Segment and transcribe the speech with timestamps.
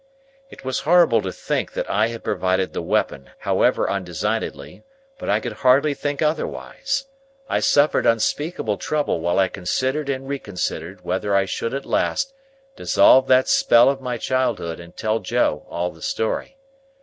[0.49, 4.83] It was horrible to think that I had provided the weapon, however undesignedly,
[5.19, 7.05] but I could hardly think otherwise.
[7.47, 12.33] I suffered unspeakable trouble while I considered and reconsidered whether I should at last
[12.75, 16.57] dissolve that spell of my childhood and tell Joe all the story.